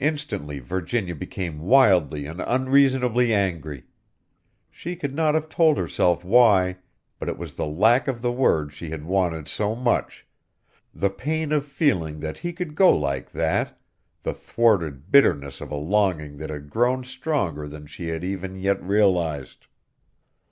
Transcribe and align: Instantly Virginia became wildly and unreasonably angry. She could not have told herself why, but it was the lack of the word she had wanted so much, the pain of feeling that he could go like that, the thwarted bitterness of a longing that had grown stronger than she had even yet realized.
Instantly 0.00 0.60
Virginia 0.60 1.14
became 1.14 1.60
wildly 1.60 2.24
and 2.24 2.40
unreasonably 2.40 3.34
angry. 3.34 3.84
She 4.70 4.96
could 4.96 5.14
not 5.14 5.34
have 5.34 5.46
told 5.50 5.76
herself 5.76 6.24
why, 6.24 6.78
but 7.18 7.28
it 7.28 7.36
was 7.36 7.54
the 7.54 7.66
lack 7.66 8.08
of 8.08 8.22
the 8.22 8.32
word 8.32 8.72
she 8.72 8.88
had 8.88 9.04
wanted 9.04 9.46
so 9.46 9.74
much, 9.74 10.26
the 10.94 11.10
pain 11.10 11.52
of 11.52 11.66
feeling 11.66 12.20
that 12.20 12.38
he 12.38 12.54
could 12.54 12.74
go 12.74 12.96
like 12.96 13.30
that, 13.32 13.78
the 14.22 14.32
thwarted 14.32 15.12
bitterness 15.12 15.60
of 15.60 15.70
a 15.70 15.74
longing 15.76 16.38
that 16.38 16.48
had 16.48 16.70
grown 16.70 17.04
stronger 17.04 17.68
than 17.68 17.84
she 17.84 18.08
had 18.08 18.24
even 18.24 18.56
yet 18.56 18.82
realized. 18.82 19.66